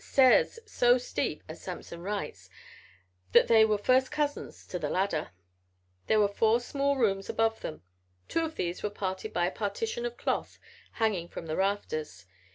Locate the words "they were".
3.47-3.77